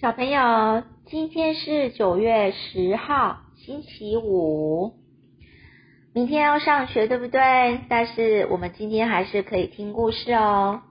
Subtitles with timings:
[0.00, 4.94] 小朋友，今天是九月十号，星期五。
[6.14, 7.80] 明天要上学，对不对？
[7.88, 10.82] 但是我们今天还是可以听故事哦。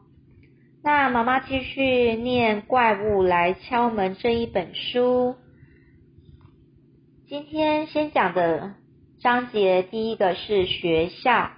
[0.83, 5.37] 那妈妈继续念《怪物来敲门》这一本书。
[7.29, 8.73] 今天先讲的
[9.21, 11.51] 章节，第一个是学校。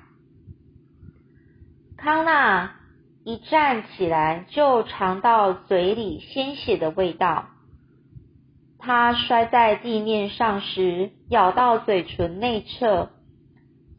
[1.98, 2.76] 康纳。
[3.24, 7.50] 一站起来就尝到嘴里鲜血的味道。
[8.80, 13.12] 他摔在地面上时咬到嘴唇内侧，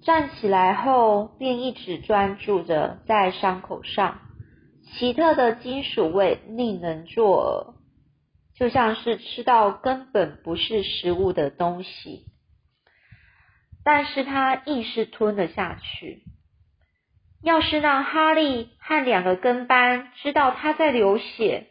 [0.03, 4.21] 站起来后便一直专注着在伤口上。
[4.87, 7.77] 奇特的金属味令人作
[8.57, 12.25] 呕，就像是吃到根本不是食物的东西。
[13.85, 16.23] 但是他硬是吞了下去。
[17.43, 21.69] 要是让哈利和两个跟班知道他在流血，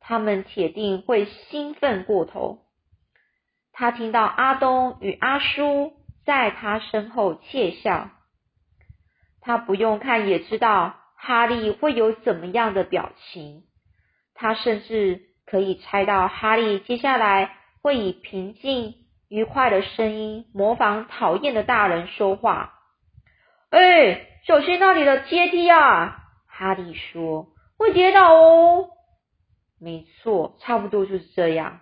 [0.00, 2.58] 他们铁定会兴奋过头。
[3.72, 5.92] 他听到阿东与阿叔
[6.24, 8.10] 在他身后窃笑，
[9.40, 13.62] 他不用看也知道哈利会有怎么样的表情。
[14.34, 18.94] 他甚至可以猜到哈利接下来会以平静
[19.28, 22.74] 愉快的声音模仿讨厌的大人说话。
[23.70, 24.32] 哎。
[24.46, 26.18] 小心那里的阶梯啊！
[26.46, 28.90] 哈利说：“会跌倒哦。”
[29.80, 31.80] 没错，差不多就是这样。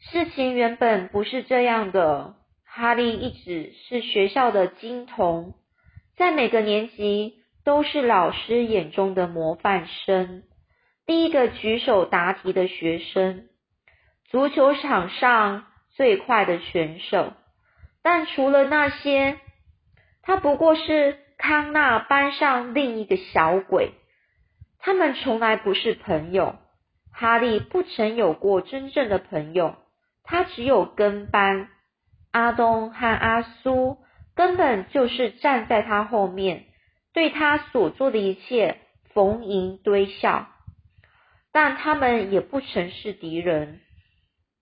[0.00, 2.36] 事情原本不是这样的。
[2.64, 5.54] 哈利一直是学校的金童，
[6.16, 10.42] 在每个年级都是老师眼中的模范生，
[11.06, 13.46] 第一个举手答题的学生，
[14.30, 17.34] 足球场上最快的选手。
[18.02, 19.38] 但除了那些，
[20.24, 23.92] 他不过是康纳班上另一个小鬼，
[24.78, 26.56] 他们从来不是朋友。
[27.12, 29.76] 哈利不曾有过真正的朋友，
[30.24, 31.68] 他只有跟班。
[32.32, 33.98] 阿东和阿苏
[34.34, 36.64] 根本就是站在他后面，
[37.12, 38.80] 对他所做的一切
[39.12, 40.48] 逢迎堆笑。
[41.52, 43.80] 但他们也不曾是敌人。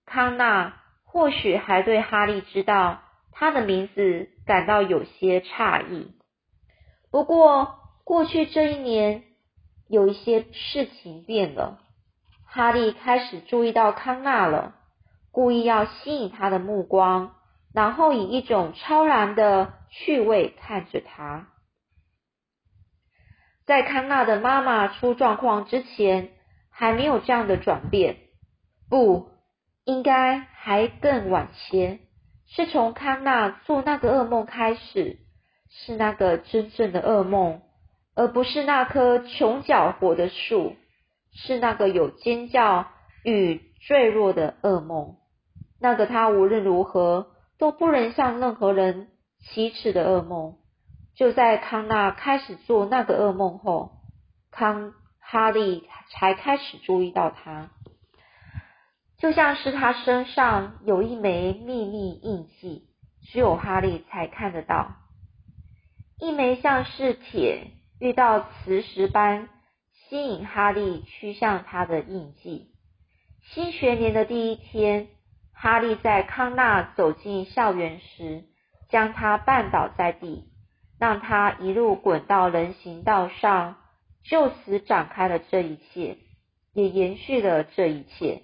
[0.05, 3.03] 康纳或许还对哈利知道。
[3.32, 6.12] 他的名字感到有些诧异。
[7.10, 9.25] 不过，过去这一年
[9.88, 11.81] 有一些事情变了。
[12.47, 14.75] 哈利开始注意到康纳了，
[15.31, 17.34] 故意要吸引他的目光，
[17.75, 21.49] 然后以一种超然的趣味看着他。
[23.64, 26.32] 在康纳的妈妈出状况之前，
[26.70, 28.16] 还没有这样的转变。
[28.91, 29.31] 不
[29.84, 32.00] 应该还更晚些。
[32.55, 35.19] 是从康纳做那个噩梦开始，
[35.71, 37.63] 是那个真正的噩梦，
[38.15, 40.77] 而不是那棵穷脚活的树，
[41.33, 42.89] 是那个有尖叫
[43.25, 45.17] 与坠落的噩梦，
[45.81, 49.09] 那个他无论如何都不能向任何人
[49.41, 50.57] 启齿的噩梦。
[51.15, 53.93] 就在康纳开始做那个噩梦后，
[54.51, 57.71] 康哈利才开始注意到他。
[59.22, 62.88] 就像是他身上有一枚秘密印记，
[63.22, 64.97] 只有哈利才看得到。
[66.19, 67.69] 一枚像是铁
[68.00, 69.49] 遇到磁石般
[69.93, 72.72] 吸引哈利趋向他的印记。
[73.44, 75.06] 新学年的第一天，
[75.53, 78.43] 哈利在康纳走进校园时，
[78.91, 80.50] 将他绊倒在地，
[80.99, 83.77] 让他一路滚到人行道上，
[84.25, 86.19] 就此展开了这一切，
[86.72, 88.43] 也延续了这一切。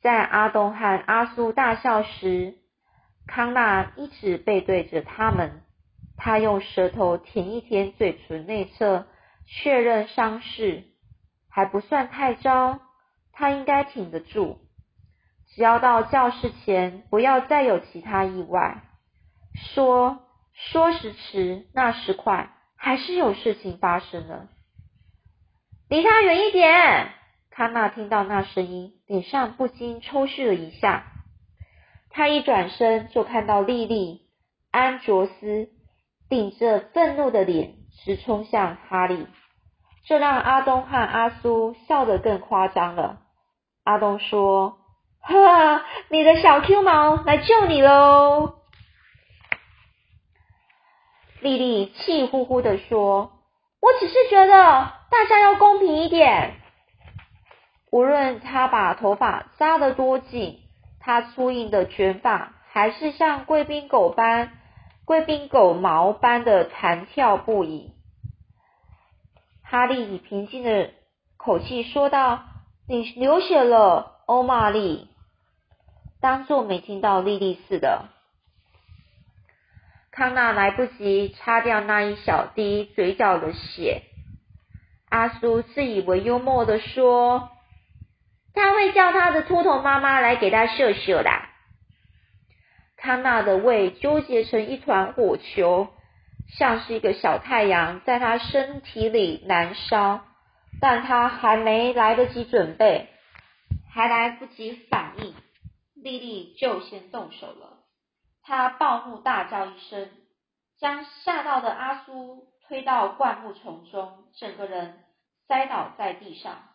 [0.00, 2.54] 在阿东和阿苏大笑时，
[3.26, 5.62] 康纳一直背对着他们。
[6.16, 9.06] 他用舌头舔一舔嘴唇内侧，
[9.46, 10.84] 确认伤势
[11.48, 12.80] 还不算太糟。
[13.32, 14.58] 他应该挺得住。
[15.54, 18.82] 只要到教室前，不要再有其他意外。
[19.74, 20.18] 说
[20.52, 24.48] 说时迟，那时快，还是有事情发生了。
[25.88, 27.12] 离他远一点。
[27.50, 31.04] 康纳听到那声音，脸上不禁抽搐了一下。
[32.10, 34.20] 他一转身，就看到莉莉
[34.70, 35.68] 安卓斯
[36.28, 37.74] 顶着愤怒的脸
[38.04, 39.26] 直冲向哈利，
[40.04, 43.20] 这让阿东和阿苏笑得更夸张了。
[43.84, 44.78] 阿东说
[45.20, 48.56] ：“哈，你的小 Q 毛来救你喽！”
[51.40, 53.32] 莉莉气呼呼的说
[53.80, 56.56] ：“我只是觉得大家要公平一点。”
[57.90, 60.60] 无论他把头发扎得多紧，
[61.00, 64.52] 他粗硬的卷发还是像贵宾狗般、
[65.04, 67.92] 贵宾狗毛般的弹跳不已。
[69.62, 70.90] 哈利以平静的
[71.36, 72.44] 口气说道
[72.88, 75.08] ：“你流血了，欧玛丽，
[76.20, 78.06] 当做没听到莉莉似的。
[80.10, 84.02] 康纳来不及擦掉那一小滴嘴角的血，
[85.08, 87.50] 阿苏自以为幽默的说
[88.58, 91.30] ：“他会叫他的秃头妈妈来给他秀秀的。”
[92.98, 95.88] 康纳的胃纠结成一团火球，
[96.58, 100.24] 像是一个小太阳在他身体里燃烧。
[100.80, 103.08] 但他还没来得及准备，
[103.92, 105.34] 还来不及反应，
[105.96, 107.80] 莉莉就先动手了。
[108.44, 110.08] 她暴怒大叫一声，
[110.78, 115.00] 将吓到的阿苏推到灌木丛中，整个人
[115.48, 116.67] 栽倒在地上。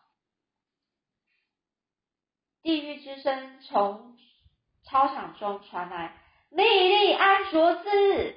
[2.64, 4.18] 地狱之声从
[4.84, 6.18] 操场中传来
[6.50, 8.36] ：“莉莉安卓兹！”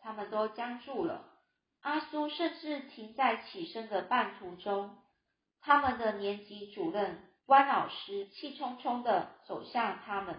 [0.00, 1.24] 他们都僵住了。
[1.80, 4.98] 阿苏甚至停在起身的半途中。
[5.60, 10.38] 他们的年级主任关老师气冲冲的走向他们。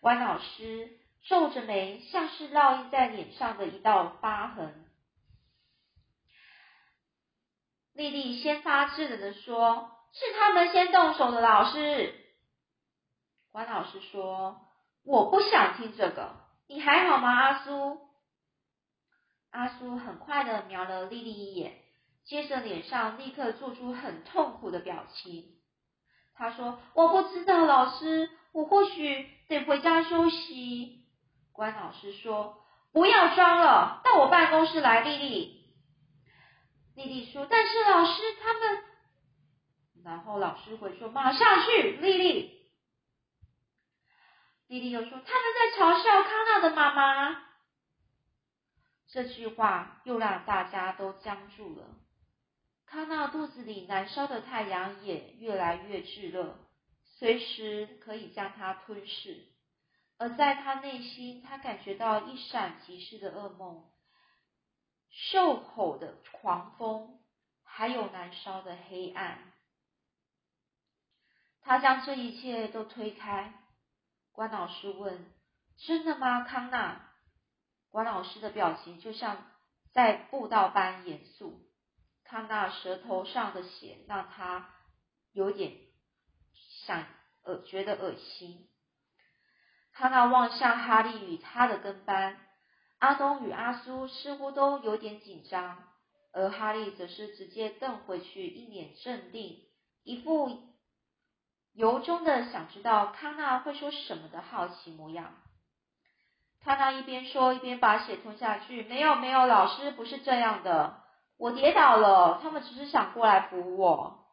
[0.00, 4.84] 关老师皱着眉，像是烙印在脸上的一道疤痕。
[7.94, 12.14] 丽丽先发制人的说：“是他们先动手的。”老师，
[13.50, 14.60] 关老师说
[15.04, 16.36] ：“我不想听这个。
[16.68, 18.00] 你还好吗，阿苏？”
[19.50, 21.78] 阿苏很快的瞄了丽丽一眼。
[22.24, 25.56] 接着脸上立刻做出很痛苦的表情。
[26.34, 31.04] 他说：“我不知道，老师，我或许得回家休息。”
[31.52, 32.62] 关老师说
[32.94, 35.64] ：“不要装了，到我办公室来。”丽丽，
[36.94, 38.84] 丽丽说：“但是老师他们……”
[40.04, 42.70] 然后老师回说：“马上去。”丽丽，
[44.66, 47.42] 丽丽又说：“他们在嘲笑康纳的妈妈。”
[49.08, 51.86] 这句话又让大家都僵住了。
[52.86, 56.58] 康纳肚子里燃烧的太阳也越来越炙热，
[57.04, 59.46] 随时可以将他吞噬。
[60.18, 63.90] 而在他内心，他感觉到一闪即逝的噩梦、
[65.10, 67.20] 袖口的狂风，
[67.64, 69.51] 还有燃烧的黑暗。
[71.62, 73.54] 他将这一切都推开。
[74.32, 75.32] 关老师问
[75.78, 77.10] ：“真的吗，康纳？”
[77.90, 79.44] 关老师的表情就像
[79.92, 81.68] 在布道般严肃。
[82.24, 84.70] 康纳舌头上的血让他
[85.32, 85.72] 有点
[86.86, 87.04] 想
[87.44, 88.68] 恶，觉得恶心。
[89.92, 92.40] 康纳望向哈利与他的跟班，
[92.98, 95.84] 阿东与阿苏似乎都有点紧张，
[96.32, 99.60] 而哈利则是直接瞪回去，一脸镇定，
[100.02, 100.71] 一副
[101.74, 105.34] 由衷的想知道康纳会说什么的好奇模样。
[106.64, 111.02] 康纳一边说一边把血吞下去，没有没有，老师不是这样的。
[111.38, 114.28] 我跌倒了，他们只是想过来扶我。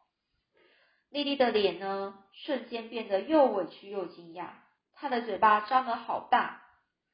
[1.08, 4.50] 丽丽的脸呢，瞬间变得又委屈又惊讶，
[4.94, 6.62] 她的嘴巴张得好大，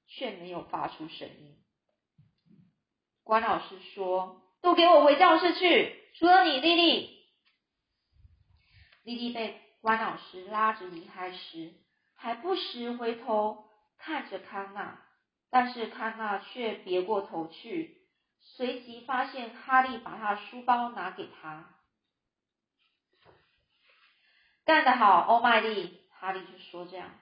[0.07, 1.57] 却没有发出声音。
[3.25, 7.17] 关老师说：“都给我回教室去，除了你，丽丽。”
[9.03, 11.73] 丽丽被关老师拉着离开时，
[12.17, 13.69] 还不时回头
[13.99, 14.99] 看着康纳，
[15.49, 17.97] 但是康纳却别过头去。
[18.41, 21.73] 随即发现哈利把他书包拿给他，
[24.65, 26.01] 干得好，欧麦利！
[26.11, 27.13] 哈利就说这样。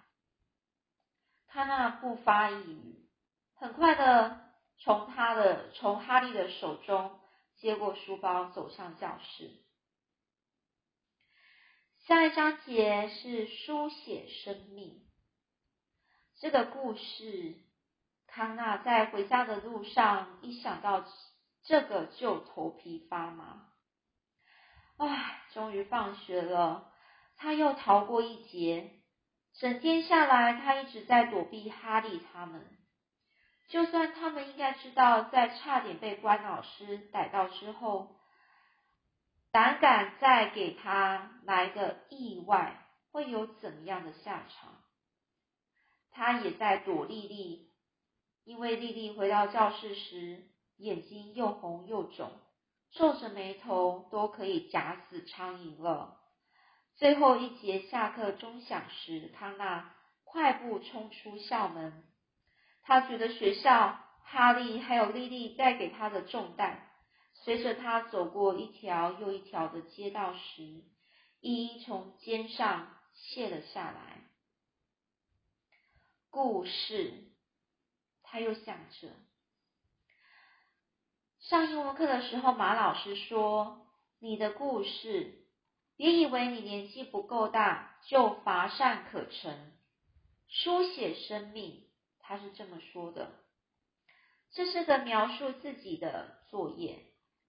[1.46, 3.06] 他那不发一语，
[3.56, 4.40] 很快的
[4.78, 7.20] 从他的从哈利的手中
[7.56, 9.50] 接过书包，走向教室。
[12.06, 15.00] 下一章节是书写生命。
[16.38, 17.56] 这个故事。
[18.26, 21.06] 康纳在回家的路上，一想到
[21.62, 23.68] 这个就头皮发麻。
[24.98, 26.92] 唉，终于放学了，
[27.36, 28.90] 他又逃过一劫。
[29.58, 32.66] 整天下来，他一直在躲避哈利他们。
[33.68, 38.13] 就算他们应该知道，在差点被关老师逮到之后，
[39.54, 44.82] 胆敢再给他来个意外，会有怎样的下场？
[46.10, 47.70] 他也在躲丽丽。
[48.42, 50.42] 因为丽丽回到教室时，
[50.76, 52.32] 眼睛又红又肿，
[52.90, 56.16] 皱着眉头，都可以夹死苍蝇了。
[56.96, 59.94] 最后一节下课钟响时，康纳
[60.24, 62.02] 快步冲出校门。
[62.82, 66.90] 他觉得学校、哈利还有丽丽带给他的重担，
[67.44, 70.62] 随着他走过一条又一条的街道时，
[71.40, 74.22] 一一从肩上卸了下来。
[76.30, 77.30] 故事。
[78.26, 79.12] 他又想着，
[81.38, 83.86] 上英文课的时候，马老师说
[84.18, 85.46] ：“你的故事
[85.96, 89.78] 别以为你年纪不够大就乏善可陈。
[90.48, 93.30] 书写生命，他是这么说的。
[94.50, 97.04] 这是个描述自己的作业，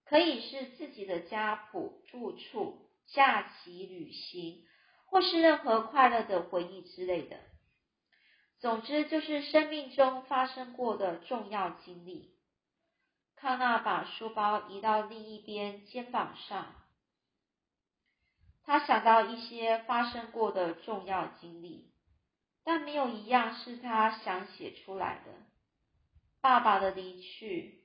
[0.08, 4.64] 可以是自己的家谱、住处、假期、旅行，
[5.06, 7.40] 或是任何快乐的回忆之类的。
[8.58, 12.34] 总之，就是生命中发生过的重要经历。
[13.34, 16.74] 康纳把书包移到另一边肩膀上，
[18.62, 21.92] 他想到一些发生过的重要经历，
[22.64, 25.32] 但没有一样是他想写出来的。
[26.40, 27.84] 爸爸的离去，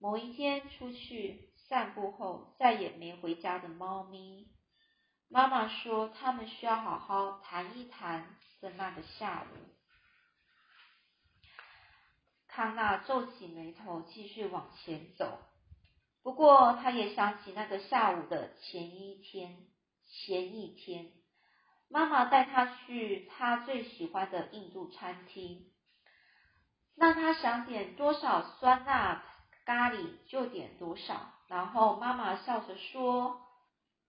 [0.00, 4.48] 某一天出去散步后再也没回家的猫咪。
[5.28, 9.56] 妈妈说他们需要好好谈一谈的那个下午。
[12.48, 15.38] 康纳皱起眉头，继续往前走。
[16.22, 19.66] 不过，他也想起那个下午的前一天。
[20.10, 21.12] 前一天，
[21.90, 25.70] 妈妈带他去他最喜欢的印度餐厅，
[26.96, 29.22] 让他想点多少酸辣
[29.68, 31.30] 咖喱就点多少。
[31.46, 33.38] 然后妈妈笑着说：“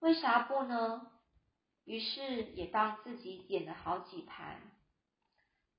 [0.00, 1.06] 为啥不呢？”
[1.84, 4.62] 于是也帮自己点了好几盘。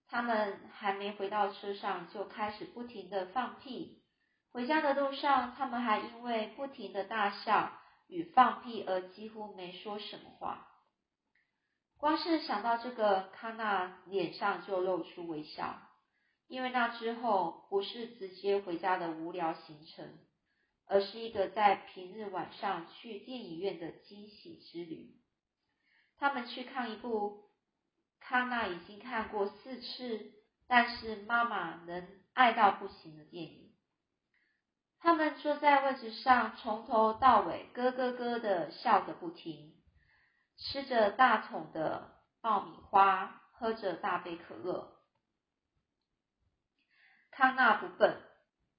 [0.08, 4.04] 他们还没回到车上，就开始不停的放屁。
[4.52, 7.72] 回家的路上，他们还因为不停的大笑
[8.06, 10.68] 与放屁而几乎没说什么话。
[11.98, 15.80] 光是想到这个，康纳脸上就露出微笑，
[16.52, 20.20] 因为那之后不是直接回家的无聊行程，
[20.86, 25.16] 而是一个在平日晚上去电影院的惊喜之旅。
[26.18, 27.50] 他们去看一部。
[28.24, 30.32] 康纳已经看过四次，
[30.68, 33.74] 但是妈妈能爱到不行的电影。
[35.00, 39.74] 他们坐在位置上，从头到尾咯咯咯的笑个不停，
[40.56, 45.01] 吃着大桶的爆米花，喝着大杯可乐。
[47.42, 48.22] 康纳不笨，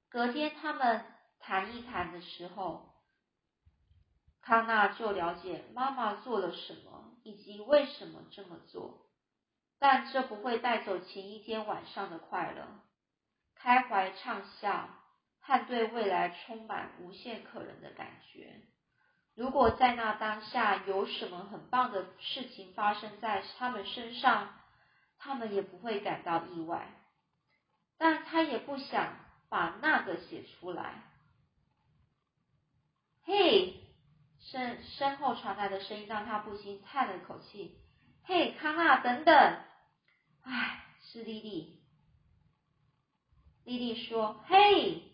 [0.09, 1.04] 隔天他们
[1.40, 2.95] 谈一谈的时候，
[4.40, 9.09] 康纳就了解妈妈做了什么，以及为什么这么做。
[9.81, 12.69] 但这不会带走前一天晚上的快乐、
[13.57, 14.90] 开怀畅笑
[15.40, 18.61] 和对未来充满无限可能的感觉。
[19.35, 24.54] 如果在那当下有什么很棒的事情发生在他们身上，
[25.19, 27.01] 他们也不会感到意外。
[28.02, 29.14] 但他也不想
[29.49, 31.04] 把那个写出来。
[33.23, 33.80] 嘿，
[34.40, 37.78] 身身后传来的声音让他不禁叹了口气。
[38.25, 39.35] 嘿，康纳，等等。
[40.42, 41.80] 唉，是莉莉。
[43.62, 45.04] 莉莉说：“嘿！”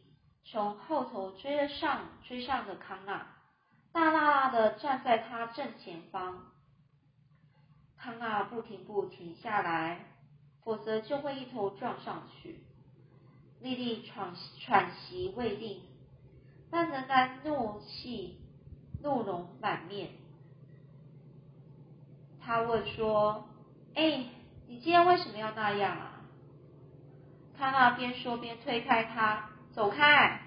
[0.50, 3.37] 从后头追了上，追上的康纳，
[3.92, 6.50] 大大大的站在他正前方。
[7.99, 10.07] 康纳不停步停下来，
[10.64, 12.64] 否则就会一头撞上去。
[13.60, 15.82] 莉莉喘喘息未定，
[16.70, 18.38] 但仍然怒气
[19.02, 20.10] 怒容满面。
[22.40, 23.48] 他问说
[23.94, 24.26] ：“哎？”
[24.70, 26.20] 你今天为什么要那样啊？
[27.56, 30.42] 康纳边说边推开他，走开。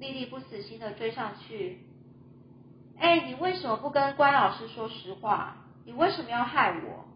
[0.00, 1.86] 丽丽不死心的追上去。
[2.98, 5.58] 哎，你为什么不跟关老师说实话？
[5.84, 7.06] 你为什么要害我？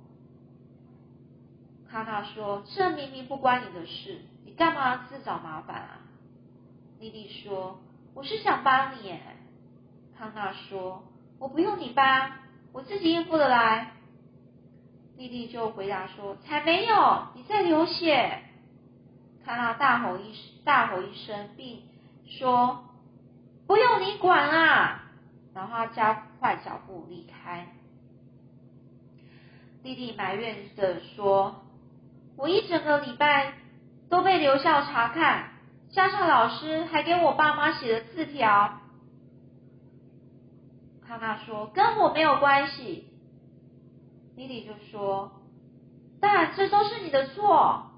[1.90, 6.00] 康纳说：“这明明不关你的事，你干嘛自找麻烦啊？”
[7.00, 7.80] 丽丽说
[8.14, 9.20] ：“我是想帮你耶。”
[10.18, 11.04] 康纳说
[11.38, 12.32] ：“我不用你帮，
[12.72, 13.92] 我自己应付得来。”
[15.16, 18.42] 莉莉就回答说：“才没有，你在流血！”
[19.44, 21.82] 康纳大吼一大吼一声，并
[22.26, 22.84] 说
[23.66, 25.04] ：“不用你管啊！”
[25.54, 27.74] 然后他加快脚步离开。
[29.82, 31.64] 莉莉埋怨的说
[32.48, 33.54] ：“一整个礼拜
[34.10, 35.50] 都被留校查看，
[35.90, 38.80] 加上老师还给我爸妈写了字条。”
[41.06, 43.06] 康纳说：“跟我没有关系。”
[44.36, 45.42] 莉莉就说
[46.20, 47.90] ：“但这都是你的错。”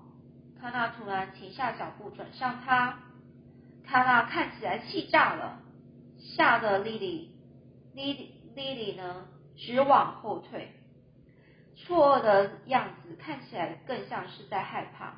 [0.60, 2.98] 康纳突然停下脚步，转向他。
[3.86, 5.58] 康纳看起来气炸了，
[6.18, 7.34] 吓得莉莉
[7.94, 9.26] 莉、莉莉莉呢
[9.56, 10.72] 直往后退，
[11.84, 15.14] 错愕的样子看起来更像是在害怕。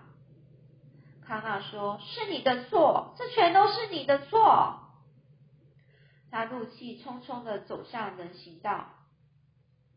[1.26, 4.81] 康纳说：“是你的错，这全都是你的错。”
[6.31, 8.87] 他怒气冲冲的走向人行道。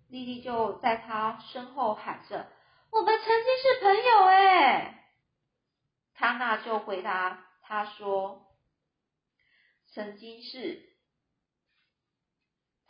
[0.10, 2.48] 莉莉就在他身后喊着
[2.91, 5.05] ：“我们曾经是朋友。”哎，
[6.15, 8.45] 康纳就回答他说
[9.93, 10.89] ：“曾经是。”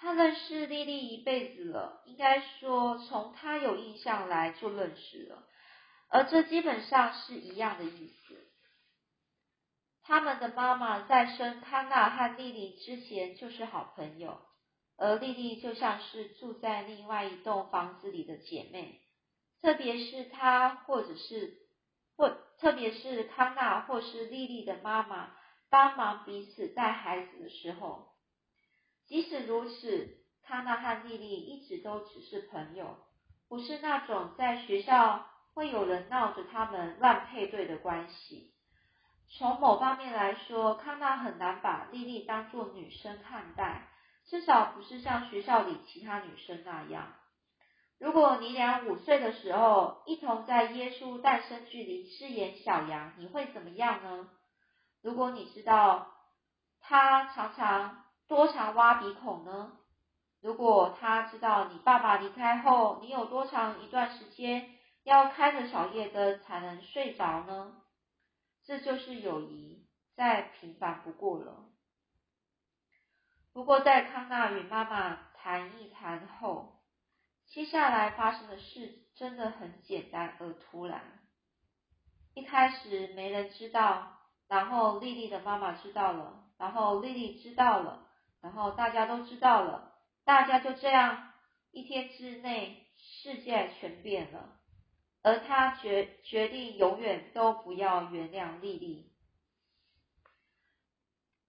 [0.06, 5.48] 他认识丽丽一辈子了，应该说从她有印象来就认识了，
[6.10, 8.38] 而这基本上是一样的意思。
[10.04, 14.40] 他们的妈妈在生康纳和丽丽之前就是好朋友，
[14.96, 19.02] 而丽丽就像是住在另外一栋房子里的姐妹，
[19.60, 21.58] 特别是她或者是
[22.16, 25.36] 或特别是康纳或是丽丽的妈妈
[25.72, 28.14] 帮忙彼此带孩子的时候。
[29.08, 32.98] 即使如此，康纳和莉莉一直都只是朋友，
[33.48, 38.52] 不是那种在学校会有人闹着他们乱配对的关系。
[39.30, 43.88] 从某方面来说，康纳很难把莉莉当作女生看待，
[44.28, 47.14] 至少不是像学校里其他女生那样。
[48.00, 54.30] 如果你俩五岁的时候一同在耶稣诞生剧里饰演小羊，你会怎么样呢？
[55.02, 56.08] 如果你知道
[56.80, 58.05] 他常常。
[58.28, 59.78] 多长挖鼻孔呢？
[60.42, 67.82] 如果他知道你爸爸离开后，你有多长一段时间要开着小夜灯才能睡着呢？
[68.64, 71.66] 这就是友谊，再平凡不过了。
[73.54, 76.82] 不过在康纳与妈妈谈一谈后，
[77.48, 81.20] 接下来发生的事真的很简单而突然。
[82.34, 84.18] 一开始没人知道，
[84.48, 88.02] 然后丽丽的妈妈知道了，然后丽丽知道了。
[88.46, 89.92] 然后大家都知道了，
[90.24, 91.34] 大家就这样
[91.72, 94.60] 一天之内，世界全变了。
[95.24, 99.12] 而他决决定永远都不要原谅丽丽。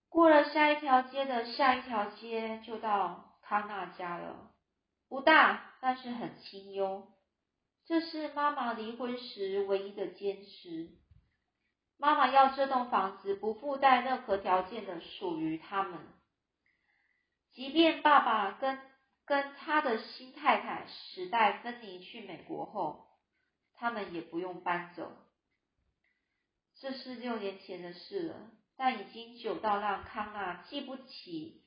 [0.08, 4.52] 过了下一条街的下一条街，就到康纳家了。
[5.06, 7.08] 不大，但是很清幽。
[7.84, 10.92] 这是妈妈离婚时唯一的坚持。
[11.98, 16.15] 妈妈要这栋房子不附带任何条件的，属于他们。
[17.56, 18.78] 即便爸爸跟
[19.24, 23.08] 跟他的新太太时代芬妮去美国后，
[23.74, 25.10] 他们也不用搬走。
[26.78, 31.64] 这是六年前的事了，但已经久到让康纳记不起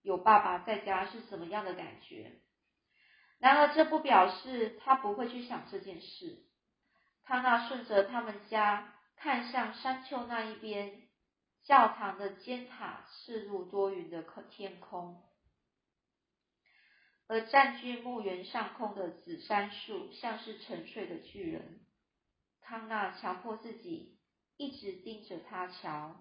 [0.00, 2.40] 有爸爸在家是什么样的感觉。
[3.40, 6.44] 然而，这不表示他不会去想这件事。
[7.24, 10.99] 康纳顺着他们家看向山丘那一边。
[11.70, 15.22] 教堂的尖塔刺入多云的天空，
[17.28, 21.86] 而占据墓园上空的紫杉树像是沉睡的巨人。
[22.60, 24.18] 康纳强迫自己
[24.56, 26.16] 一直盯着它瞧，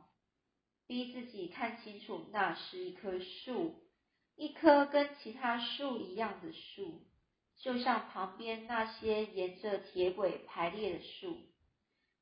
[0.85, 3.73] 逼自己看清楚，那是一棵树，
[4.35, 7.07] 一棵跟其他树一样的树，
[7.57, 11.39] 就像旁边那些沿着铁轨排列的树，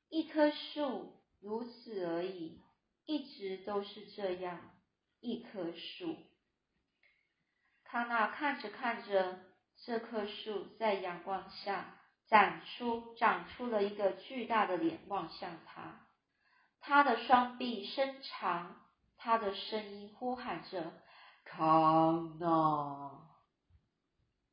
[0.08, 1.12] 一棵树，
[1.42, 2.62] 如此而已。
[3.08, 4.60] 一直都是这样，
[5.20, 6.14] 一棵树。
[7.82, 9.38] 康纳看着看着，
[9.82, 11.96] 这棵树在阳光下
[12.28, 16.06] 长出长出了一个巨大的脸，望向他。
[16.80, 18.76] 他的双臂伸长，
[19.16, 20.92] 他的声音呼喊着
[21.46, 23.22] ：“康纳！”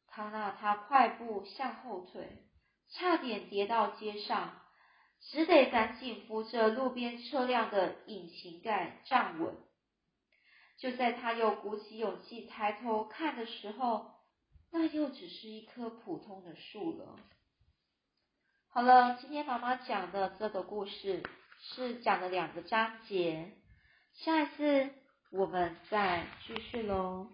[0.07, 2.47] 康纳，他快步向后退，
[2.87, 4.61] 差点跌到街上。
[5.21, 9.55] 只得赶紧扶着路边车辆的引擎盖站稳。
[10.77, 14.11] 就在他又鼓起勇气抬头看的时候，
[14.71, 17.15] 那又只是一棵普通的树了。
[18.67, 21.23] 好了，今天妈妈讲的这个故事
[21.61, 23.53] 是讲了两个章节，
[24.13, 24.89] 下一次
[25.31, 27.29] 我们再继续喽。